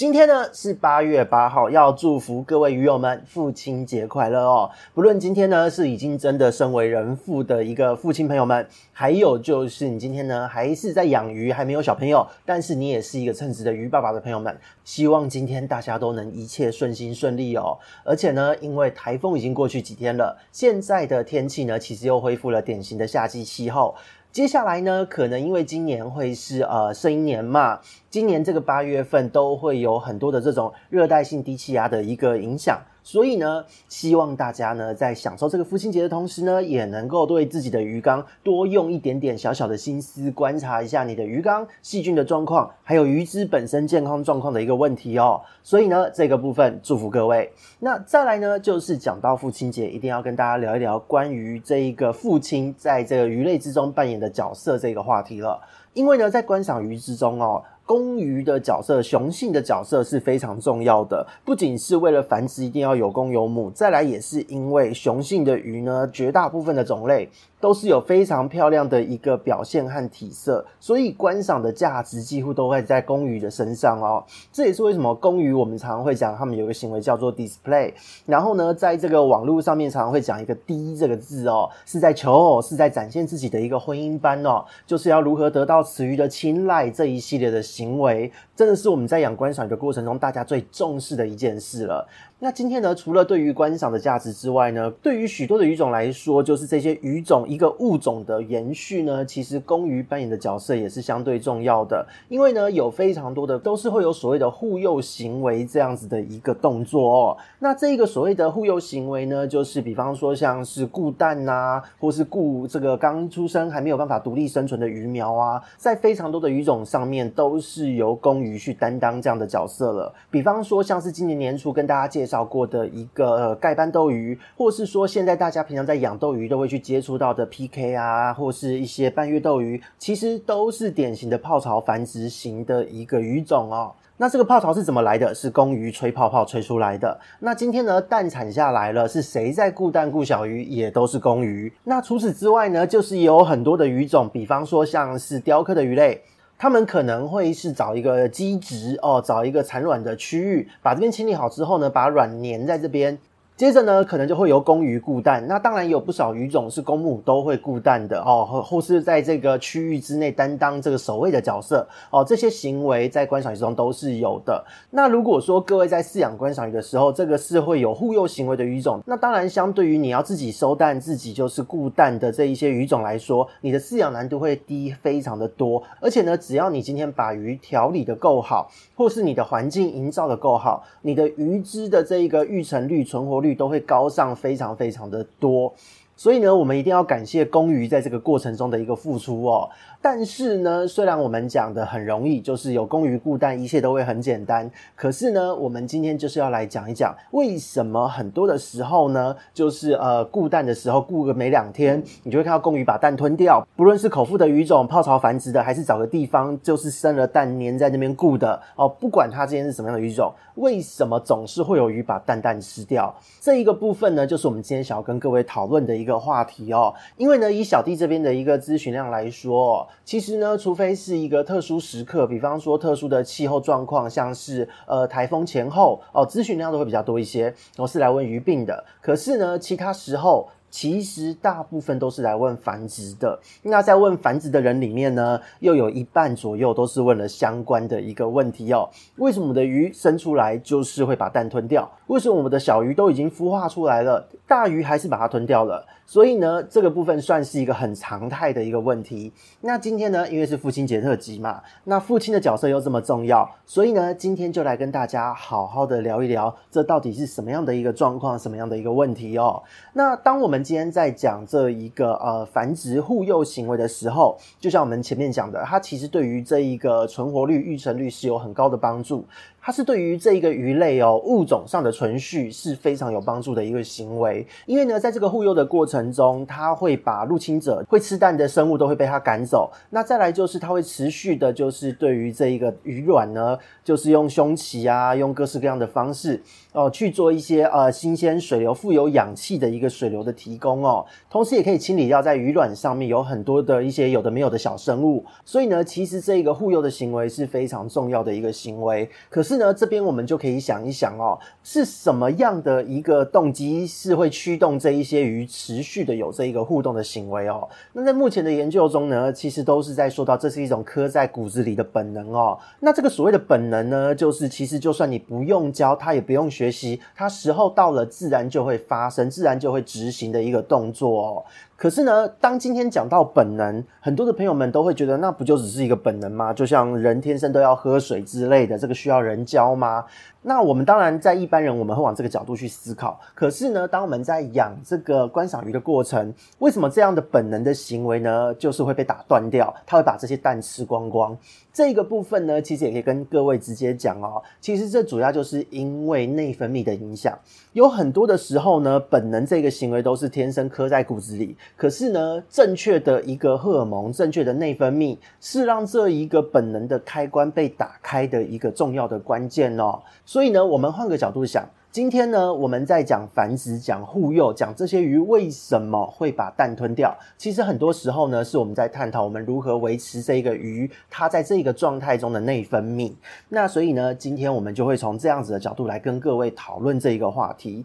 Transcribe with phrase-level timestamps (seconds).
[0.00, 4.70] 今天呢是八月八号，要祝福各位鱼友们父亲节快乐哦！
[4.94, 17.76] 不论今天呢是已经真的身为人父的一个父亲朋友们，还有就是你今天呢还是在养鱼，还没有小朋友，但是你也是一个称职的鱼爸爸的朋友们，希望今天大家都能一切顺心顺利哦！
[18.02, 23.94] 而且呢，因为台风已经过去几天了，现在的天气呢其实又恢复了典型的夏季气候。
[24.32, 32.80] 接下来呢，可能因为今年会是呃生年嘛，今年这个八月份都会有很多的这种热带性低气压的一个影响。
[33.02, 45.40] 所以呢，希望大家呢在享受这个父亲节的同时呢，也能够对自己的鱼缸多用一点点小小的心思，观察一下你的鱼缸细菌的状况，还有鱼只本身健康状况的一个问题哦。
[45.62, 47.52] 所以呢，这个部分祝福各位。
[47.78, 55.60] 那再来呢，就是讲到父亲节，一定要跟大家聊一聊关于这一个父亲在这个鱼类之中扮演的角色这个话题了。
[55.94, 57.62] 因为呢，在观赏鱼之中哦。
[57.90, 67.28] 公鱼的角色，雄性的角色是非常重要的，不仅是为了繁殖一定要有公有母，再来也是因为雄性的鱼呢，绝大部分的种类。
[67.60, 74.24] 都是有非常漂亮的一个表现和体色，所以观赏的价值几乎都会在公鱼的身上哦。
[74.50, 77.92] 这也是为什么公鱼我们常常会讲，他们有个行为叫做 display。
[78.24, 92.06] 然后呢，在这个网络上面常常会讲一个 D 这个字哦，是在求偶，是在展现自己的一个婚姻观哦，就是要如何得到雌鱼的青睐这一系列的行为，真的是我们在养观赏鱼的过程中大家最重视的一件事了。
[92.42, 102.06] 那今天呢，除了对于观赏的价值之外呢，对于许多的鱼种来说，就是这些鱼种一个物种的延续呢，其实公鱼扮演的角色也是相对重要的。
[102.30, 107.36] 因为呢，有非常多的都是会有所谓的护幼行为这样子的一个动作哦。
[107.58, 120.10] 那这个所谓的护幼行为呢，就是比方说像是顾蛋呐，或是顾这个刚出生还没有办法独立生存的鱼苗啊，在非常多的鱼种上面都是由公鱼去担当这样的角色了。
[120.30, 122.40] 比方说像是今年年初跟大家介绍。
[122.40, 133.92] 找过的一个盖斑斗鱼，或是说现在大家平常在养斗鱼都会去接触到的 PK 啊，或是一些半月斗鱼，其实都是典型的泡巢繁殖型的一个鱼种哦。
[134.16, 135.34] 那这个泡巢是怎么来的？
[135.34, 137.18] 是公鱼吹泡泡吹出来的。
[137.40, 140.62] 那今天呢，蛋产下来了，是谁在顾蛋顾小鱼？
[140.62, 141.72] 也都是公鱼。
[141.84, 146.22] 那除此之外呢，就是有很多的鱼种，比方说像是雕刻的鱼类。
[146.62, 153.16] 他们可能会是找一个基质哦，找一个产卵的区域，把这边清理好之后呢，把卵粘在这边。
[153.60, 155.46] 接着呢，可能就会由公鱼顾蛋。
[155.46, 162.24] 那当然有不少鱼种是公母都会顾蛋的哦，或是在这个区域之内担当这个守卫的角色哦。
[162.24, 164.64] 这些行为在观赏鱼中都是有的。
[164.92, 175.82] 那如果说各位在饲养观赏鱼的时候，这个是会有护幼行为的鱼种，那当然相对于你要自己收蛋、自己就是顾蛋的这一些鱼种来说，你的饲养难度会低非常的多。
[176.00, 183.49] 而且呢，只要你今天把鱼调理的够好，或是你的环境营造的够好，你的鱼只的这一个育成率、存活率。
[183.54, 185.74] 都会高上非常非常的多，
[186.16, 189.68] 所以呢，我们一定要感谢公鱼在这个过程中的一个付出哦。
[190.02, 194.70] 但是呢，虽然我们讲的很容易，就是有公鱼顾蛋，一切都会很简单。
[194.96, 203.66] 可是呢，我们今天就是要来讲一讲，为什么很多的时候呢，就是呃顾蛋的时候顾个没两天，你就会看到公鱼把蛋吞掉。
[203.76, 213.14] 不论是口腹的鱼种、泡巢繁殖的，还是找个地方就是生了蛋粘在那边顾的哦，不管它之间是什么样的鱼种，为什么总是会有鱼把蛋蛋吃掉？
[213.38, 216.94] 这一个部分呢，就是我们今天想要跟各位讨论的一个话题哦。
[217.18, 219.86] 因为呢，以小弟这边的一个咨询量来说。
[220.04, 227.54] 其实呢，除非是一个特殊时刻，比方说特殊的气候状况，像是呃台风前后哦，咨询量都会比较多一些。
[227.76, 230.48] 我是来问鱼病的，可是呢，其他时候。
[230.70, 233.38] 其实大部分都是来问繁殖的。
[233.62, 238.88] 那在问繁殖的人里面呢，又有一半左右都是问了相关的一个问题哦。
[239.16, 241.90] 为什么我们的鱼生出来就是会把蛋吞掉？
[242.06, 245.84] 为什么我们的小鱼都已经孵化出来了，大鱼还是把它吞掉了？
[246.06, 249.32] 所以呢，这个部分算是一个很常态的一个问题。
[249.60, 259.62] 那今天呢，因为是父亲节特辑嘛，那父亲的角色又这么重要，所以呢，今天就来跟大家好好的聊一聊，这到底是什么样的一个状况，什么样的一个问题哦。
[259.92, 269.24] 那当我们今天在讲这一个呃繁殖护幼行为的时候，就像我们前面讲的，它其实对于这一个存活率、育成率是有很高的帮助。
[269.62, 274.46] 它是对于这一个鱼类哦物种上的存续是非常有帮助的一个行为。
[274.66, 279.70] 因为呢，在这个护幼的过程中，它会把入侵者会吃蛋的生物都会被它赶走。
[279.90, 286.40] 那再来就是它会持续的，就是对于这一个鱼卵呢，就是用胸鳍啊，用各式各样的方式
[286.72, 291.04] 哦、去做一些呃新鲜水流、富有氧气的一个水流的提供哦。
[291.28, 295.24] 同时也可以清理掉在鱼卵上面有很多的一些有的没有的小生物。
[295.44, 299.10] 所以呢，其实这一个护幼的行为是非常重要的一个行为。
[299.28, 307.68] 可是是呢，这边我们就可以想一想哦，是什么样的一个动机是会驱动这一些鱼持续的有这一个互动的行为哦？
[307.92, 312.56] 那在目前的研究中呢，其实都是在说到这是一种刻在骨子里的本能哦。
[312.78, 321.44] 那这个所谓的本能呢，就是其实就算你不用教，它也不用学习，它时候到了，自然就会发生，自然就会执行的一个动作哦。
[321.80, 326.52] 可是呢，当今天讲到本能，很多的朋友们都会觉得，那不就只是一个本能吗？
[326.52, 330.04] 就像人天生都要喝水之类的，这个需要人教吗？
[330.42, 333.18] 那我们当然在一般人，我们会往这个角度去思考。
[333.34, 339.74] 可是呢，当我们在养这个观赏鱼的过程，为什么这样的本能的行为呢，就是会被打断掉？
[339.86, 341.36] 它会把这些蛋吃光光。
[341.72, 344.42] 这个部分呢，其实也可以跟各位直接讲哦。
[344.60, 347.38] 其实这主要就是因为内分泌的影响。
[347.72, 351.56] 有很多的时候呢，本能这个行为都是天生刻在骨子里。
[351.76, 360.00] 可是呢，正确的一个荷尔蒙，正确的内分泌，是让这一个本能的开关被打开的一个重要的关键哦。
[360.24, 361.68] 所以呢，我们换个角度想。
[361.92, 367.12] 今天呢，我们在讲繁殖、讲护幼、讲这些鱼为什么会把蛋吞掉。
[367.36, 373.12] 其实很多时候呢，是我们在探讨我们如何维持这个鱼它在这个状态中的内分泌。
[373.48, 377.84] 那所以呢，今天我们就会从这样子的角度来跟各位讨论这一个话题。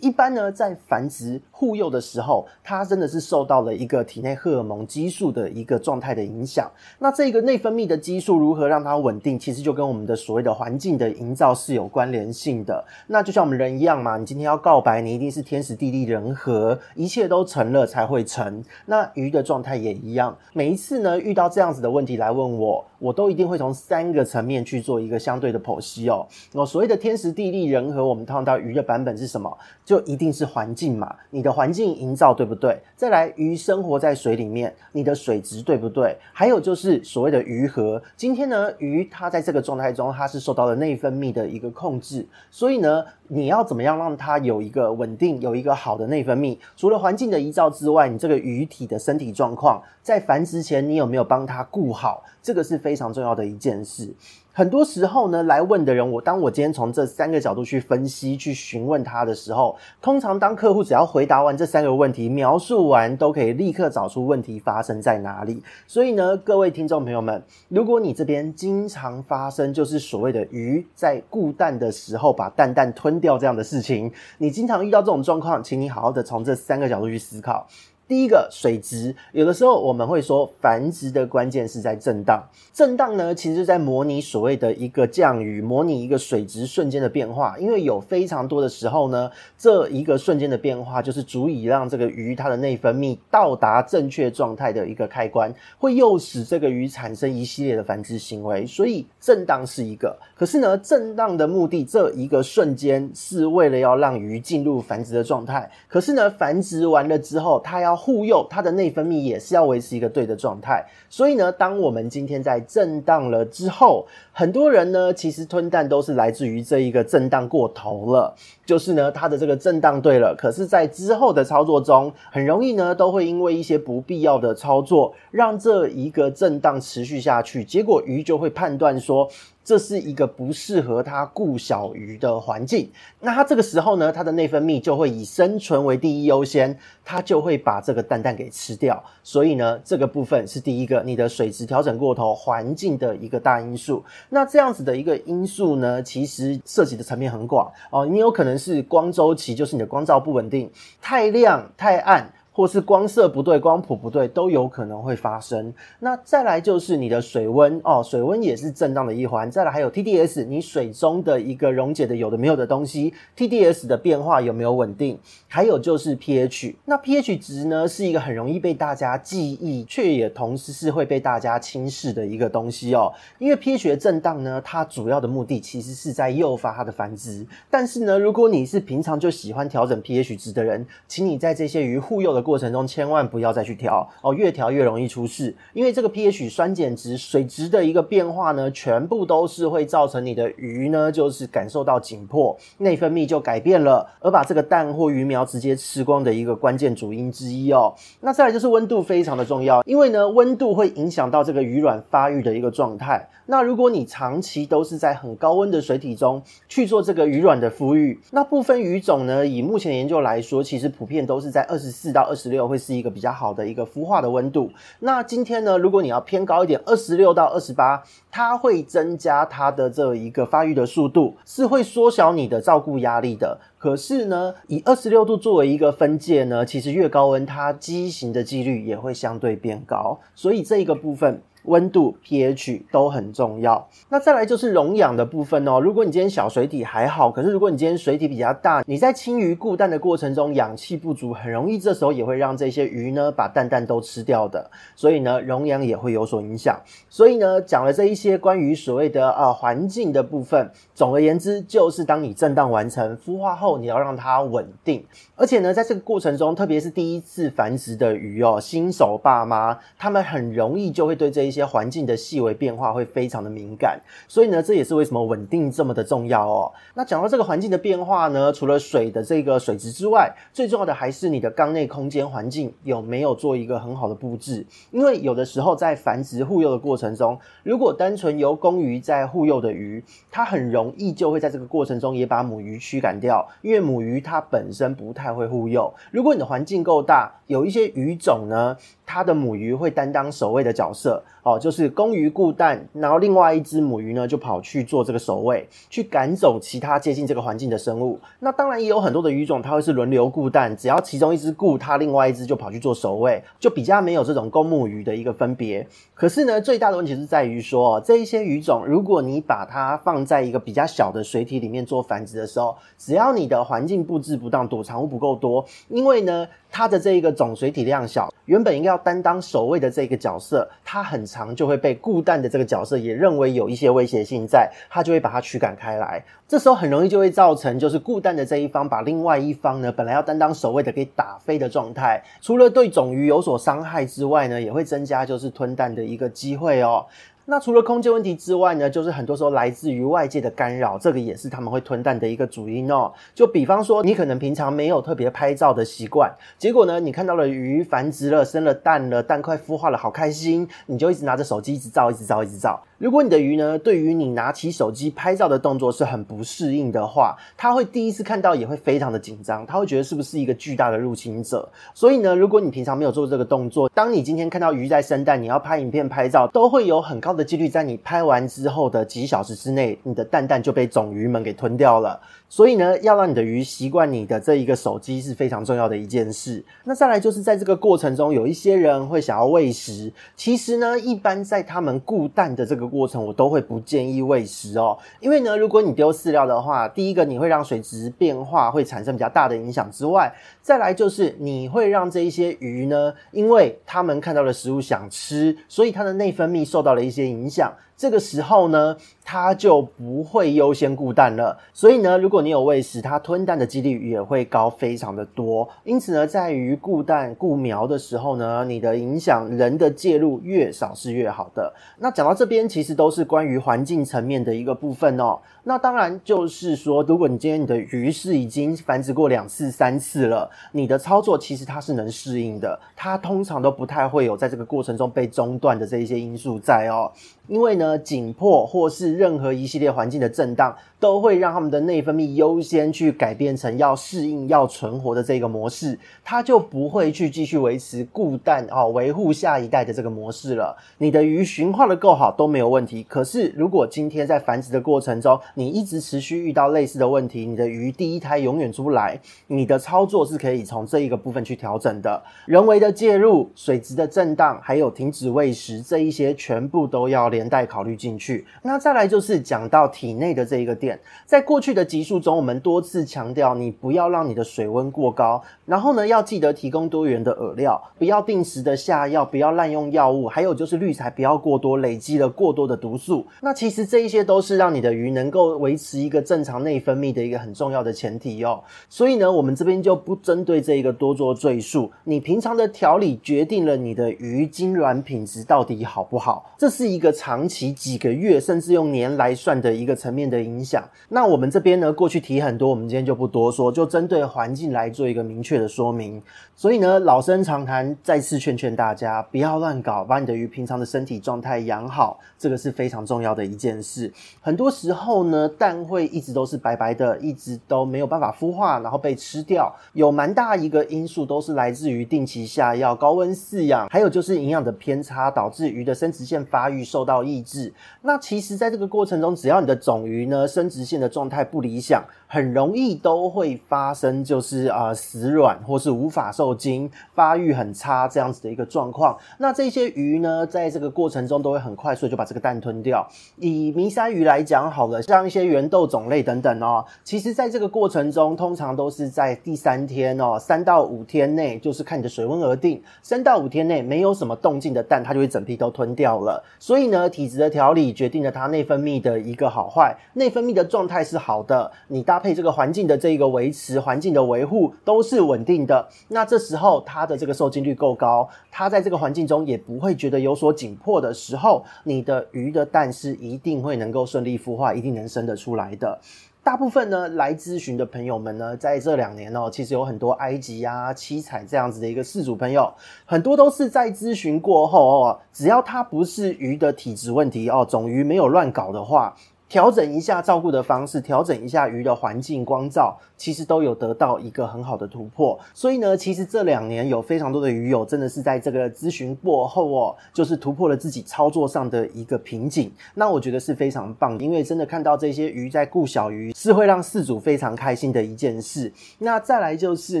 [0.00, 6.70] 一般呢，在繁殖护幼的时候，它真的是受到了一个体内荷尔蒙激素的一个状态的影响。
[6.98, 12.84] 那这个内分泌的激素如何让它稳定，其实就跟我们的所谓的环境的营造是有关联性的。
[13.06, 18.62] 那就像我们人一样嘛，你今天要告白，你一定是天时地利人和，一切都成了才会成。
[18.86, 26.26] 那鱼的状态也一样，每一次呢遇到这样子的问题来问我，我都一定会从三个层面去做一个相对的剖析哦。
[26.52, 29.56] 那所谓的天时地利人和，我们看到鱼的版本是什么？
[29.84, 32.80] 就一定是环境嘛，你的环境营造对不对？
[32.96, 36.16] 再来，鱼生活在水里面，你的水质对不对？
[36.32, 38.02] 还有就是所谓的鱼和。
[38.16, 46.56] 今天呢，鱼它在这个状态中，它是受到了内分泌的一个控制，所以呢，你要怎么样让它有一个稳定，有一个好的内分泌？
[46.76, 52.24] 除了环境的营造之外，你这个鱼体的身体状况，在繁殖前你有没有帮它顾好？
[52.42, 54.14] 这个是非常重要的一件事。
[54.56, 65.60] 很多时候呢，来问的人，我当我今天从这三个角度去分析、去询问他的时候，通常当客户只要回答完这三个问题，描述完，都可以立刻找出问题发生在哪里。
[65.88, 77.66] 所以呢，各位听众朋友们，如果你这边经常发生就是所谓的鱼在固蛋的时候把蛋蛋吞掉这样的事情，你经常遇到这种状况，请你好好的从这三个角度去思考。
[78.06, 82.42] 第一个水质，有的时候我们会说繁殖的关键是在震荡。
[82.72, 87.56] 震荡呢，其实是在模拟所谓的一个降雨，模拟一个水质瞬间的变化。
[87.58, 98.66] 因为有非常多的时候呢，这一个瞬间的变化就是足以让这个鱼它的内分泌到达正确状态的一个开关，会诱使这个鱼产生一系列的繁殖行为。
[98.66, 100.18] 所以震荡是一个。
[100.36, 105.70] 可是呢，震荡的目的这一个瞬间是为了要让鱼进入繁殖的状态。
[105.88, 110.84] 可是呢，繁殖完了之后，它要护佑，它的内分泌也是要维持一个对的状态。
[111.08, 118.34] 所以呢，当我们今天在震荡了之后，很多人呢，其实吞蛋都是来自于这一个震荡过头了。
[118.66, 129.28] 就是呢，它的这个震荡对了，可是，在之后的操作中，很容易呢，都会因为一些不必要的操作，让这一个震荡持续下去，结果鱼就会判断说，
[129.62, 132.90] 这是一个不适合它顾小鱼的环境。
[133.20, 139.04] 那它这个时候呢，它的内分泌就会以生存为第一优先，它就会把这个蛋蛋给吃掉。
[139.22, 144.02] 所以呢，这个部分是第一个，你的水质调整过头，环境的一个大因素。
[144.30, 152.32] 那这样子的一个因素呢，其实涉及的层面很广哦，你有可能是光周期，就是你的光照不稳定，太亮太暗。
[152.56, 155.74] 或是光色不对、光谱不对，都有可能会发生。
[155.98, 159.50] 那再来就是你的水温哦，水温也是震荡的一环。
[159.50, 165.18] 再来还有 TDS，你水中的一个溶解的有的没有的东西，TDS 的变化有没有稳定？
[165.48, 173.12] 还有就是 pH，那 pH 值呢，是一个很容易被大家记忆，却也同时是会被大家轻视的一个东西哦。
[173.38, 177.44] 因为 pH 的震荡呢，它主要的目的其实是在诱发它的繁殖。
[177.68, 185.56] 但是呢，如果你是平常就喜欢调整 pH 值的人，请你在这些鱼护幼的过程中，千万不要再去调哦，越调越容易出事。
[185.72, 197.94] 因为这个 pH 酸碱值、水质的一个变化呢，全部都是会造成你的鱼呢，就是感受到紧迫，内分泌就改变了，而把这个蛋或鱼苗直接吃光的一个关键主因之一哦。
[198.20, 203.28] 那再来就是温度非常的重要，因为呢，温度会影响到这个鱼卵发育的一个状态。
[203.46, 214.68] 那如果你长期都是在很高温的水体中去做这个鱼卵的孵育，那部分鱼种呢，以目前研究来说，其实普遍都是在二十四到二二十六会是一个比较好的一个孵化的温度。
[214.98, 223.60] 那今天呢，如果你要偏高一点，二十六到二十八，它会增加它的这一个发育的速度，是会缩小你的照顾压力的。
[223.78, 230.18] 可是呢，以二十六度作为一个分界呢，其实越高温，它畸形的几率也会相对变高。
[230.34, 231.40] 所以这一个部分。
[231.64, 233.88] 温度、pH 都很重要。
[234.08, 235.80] 那再来就是溶氧的部分哦。
[235.80, 244.70] 如果你今天小水体还好，可是如果你今天水体比较大，你在清鱼固蛋的过程中氧气不足，很容易这时候也会让这些鱼呢把蛋蛋都吃掉的。
[244.94, 246.78] 所以呢，溶氧也会有所影响。
[247.08, 255.04] 所以呢，讲了这一些关于所谓的呃环境的部分，总而言之就是当你震荡完成孵化后，你要让它稳定。
[255.36, 261.54] 而且呢，在这个过程中，特别是第一次繁殖的鱼哦，新手爸妈他们很容易就会对这一些。
[261.54, 266.72] 一些环境的细微变化会非常的敏感，所以呢，这也是为什么稳定这么的重要哦。
[266.94, 274.66] 那讲到这个环境的变化呢，除了水的这个水质之外，最重要的还是你的缸内空间环境有没有做一个很好的布置。
[274.90, 285.94] 因为有的时候在繁殖护幼的过程中，如果单纯由公鱼在护幼的鱼，它很容易就会在这个过程中也把母鱼驱赶掉，因为母鱼它本身不太会护幼。
[286.10, 288.76] 如果你的环境够大，有一些鱼种呢，
[289.14, 291.22] 它的母鱼会担当守卫的角色。
[291.44, 298.18] 哦，就是公鱼固蛋，然后另外一只母鱼呢就跑去做这个守卫，去赶走其他接近这个环境的生物。
[298.40, 305.86] 那当然也有很多的鱼种，它会是轮流固蛋，只要其中一只固，它另外一只就跑去做守卫，就比较没有这种公母鱼的一个分别。
[306.14, 326.20] 可是呢，最大的问题是在于说，这一些鱼种，如果你把它放在一个比较小的水体里面做繁殖的时候，只要你的环境布置不当，躲藏物不够多，因为呢，它的这一个总水体量小，原本应该要担当守卫的这个角色，它很长就会被固蛋的这个角色也认为有一些威胁性在，它就会把它驱赶开来。
[326.48, 332.20] 这时候很容易就会造成，就是固蛋的这一方把另外一方呢，本来要担当守卫的给打飞的状态。
[332.40, 337.06] 除了对种鱼有所伤害之外呢，也会增加就是吞蛋的一个机会哦。
[337.46, 343.12] 那除了空间问题之外呢，就是很多时候来自于外界的干扰，这个也是他们会吞蛋的一个主因哦。
[343.34, 352.82] 就比方说，你可能平常没有特别拍照的习惯，结果呢，你看到了鱼繁殖了、生了蛋了，蛋快孵化了，好开心，你就一直拿着手机一直照、一直照、一直照。
[352.96, 361.68] 如果你的鱼呢，对于你拿起手机拍照的动作是很不适应的话，它会第一次看到也会非常的紧张，它会觉得是不是一个巨大的入侵者。
[361.92, 372.20] 所以呢，如果你平常没有做这个动作，当你今天看到鱼在生蛋，你要拍影片、拍照，都会有很高的几率，在你拍完之后的几小时之内，你的蛋蛋就被种鱼们给吞掉了。
[372.48, 376.64] 所以呢，要让你的鱼习惯你的这一个手机是非常重要的一件事。
[376.84, 380.12] 那再来就是在这个过程中，有一些人会想要喂食。
[380.36, 384.96] 其实呢，一般在他们固蛋的这个过程，我都会不建议喂食哦。
[385.18, 397.72] 因为呢，如果你丢饲料的话，第一个你会让水质变化会产生比较大的影响之外，再来就是你会让这一些鱼呢，因为他们看到了食物想吃，所以它的内分泌受到了一些影响。
[397.96, 401.58] 这个时候呢，它就不会优先固蛋了。
[401.72, 405.68] 所以呢，如果你有喂食，它吞蛋的几率也会高非常的多。
[405.84, 411.72] 因此呢，在于固蛋固苗的时候呢，你的影响人的介入越少是越好的。
[411.98, 415.38] 那讲到这边，其实都是关于环境层面的一个部分哦。
[415.62, 427.10] 那当然就是说，如果你今天你的鱼是已经繁殖过两次、三次了，你的操作其实它是能适应的，它通常都不太会有在这个过程中被中断的这一些因素在哦。
[427.46, 440.76] 因为呢，紧迫或是任何一系列环境的震荡，都会让他们的内分泌优先去改变成要适应、要存活的这个模式，它就不会去继续维持固氮哦，维护下一代的这个模式了。
[440.98, 443.02] 你的鱼驯化的够好都没有问题。
[443.06, 452.22] 可是如果今天在繁殖的过程中，你一直持续遇到类似的问题，你的鱼第一胎永远出不来，你的操作是可以从这一个部分去调整的。
[452.46, 458.46] 人为的介入、水质的震荡，还有停止喂食这一些，全部都要连带考虑进去。
[458.62, 473.26] 那再来就是讲到体内的这一个点，在过去的集数中，我们多次强调，你不要让你的水温过高，然后呢，要记得提供多元的饵料，不要定时的下药，不要滥用药物，还有就是滤材不要过多，累积了过多的毒素。
[473.40, 478.62] 那其实这一些都是让你的鱼能够维持一个正常内分泌的一个很重要的前提哦。
[478.88, 481.90] 所以呢，我们这边就不针对这一个多做赘述。
[482.04, 490.84] 你平常的调理决定了你的鱼精卵品质到底好不好，这是一个长期几个月甚至用年来算的一个层面的影响。
[491.08, 496.22] 那我们这边呢，过去提很多，我们今天就不多说，就针对环境来做一个明确的说明。
[496.54, 504.12] 所以呢，老生常谈，再次劝劝大家不要乱搞，把你的鱼平常的身体状态养好，这个是非常重要的一件事。
[504.42, 517.72] 很多时候呢，蛋会一直都是白白的，一直都没有办法孵化，然后被吃掉，有蛮大一个因素都是来自于定期下药、高温饲养，还有就是营养的偏差，导致鱼的生殖腺发育受到抑制。
[518.02, 529.16] 那其实，在这个过程中，只要你的种鱼呢，生殖腺的状态不理想，很容易都会发生，就是啊、呃、死卵或是无法受精、发育很差这样子的一个状况。
[529.38, 533.06] 那这些鱼呢，在这个过程中都会很快速就把这个蛋吞掉。
[533.36, 542.82] 以迷鳃鱼来讲好了，像一些圆豆种类等等哦，其实在这个过程中，通常都是在第三天哦，三到五天内，就是看你的水温而定。
[543.02, 546.42] 三到五天内没有什么动静的蛋，它就会整批都吞掉了。
[546.58, 549.96] 所以呢，体质的调理决定了它内分泌的一个好坏。
[550.14, 555.88] 内分泌的状态是好的，你搭配这个环境的这一个维持，环境的维护都是稳定的。
[556.08, 565.98] 那这时候它的这个受精率够高，它在这个环境中也不会觉得有所紧迫的时候，你的鱼的蛋是一定会能够顺利孵化，一定能生得出来的。
[566.44, 572.70] 大部分呢来咨询的朋友们呢，在这两年哦，其实有很多埃及啊、七彩这样子的一个事主朋友，
[573.06, 579.16] 很多都是在咨询过后哦，只要它不是鱼的体质问题哦，种鱼没有乱搞的话。
[579.54, 585.38] 调整一下照顾的方式，调整一下鱼的环境光照，其实都有得到一个很好的突破。
[585.54, 592.72] 所以呢，其实这两年有非常多的鱼友真的是在这个咨询过后哦，就是突破了自己操作上的一个瓶颈。
[592.96, 598.72] 那我觉得是非常棒，因为真的看到这些鱼在顾小鱼，是会让饲主非常开心的一件事。
[598.98, 600.00] 那再来就是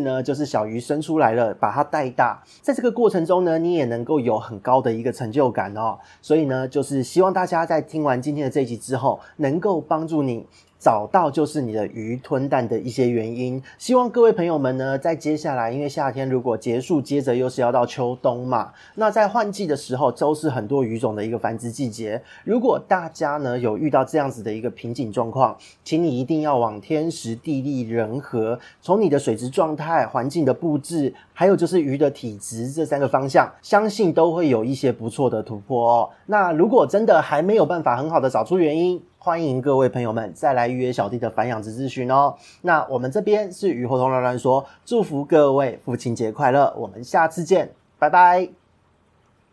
[0.00, 5.96] 呢，就是小鱼生出来了，把它带大，在这个过程中呢，你也能够有很高的一个成就感哦。
[6.20, 10.46] 所以呢，就是希望大家在听完今天的这一集之后，能够帮助你。
[10.76, 13.62] 找到就是你的鱼吞蛋的一些原因。
[13.78, 22.22] 希望各位朋友们呢，在接下来，因为夏天如果结束，接着又是要到秋冬嘛，那在换季的时候，都是很多鱼种的一个繁殖季节。
[22.44, 36.10] 如果大家呢有遇到这样子的一个瓶颈状况，请你一定要往天时地利人和，从你的水质状态、环境的布置，还有就是鱼的体质这三个方向，相信都会有一些不错的突破哦。
[36.26, 42.34] 那如果真的还没有办法很好的找出原因，欢迎各位朋友们再来预约小弟的反养殖咨询哦。
[42.62, 48.63] 那我们这边是鱼活通乱乱说，祝福各位父亲节快乐，我们下次见，拜拜。